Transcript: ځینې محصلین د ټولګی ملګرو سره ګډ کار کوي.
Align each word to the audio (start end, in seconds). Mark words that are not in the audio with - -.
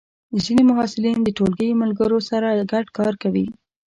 ځینې 0.43 0.63
محصلین 0.69 1.17
د 1.23 1.29
ټولګی 1.37 1.71
ملګرو 1.81 2.19
سره 2.29 2.47
ګډ 2.71 2.85
کار 2.97 3.13
کوي. 3.23 3.45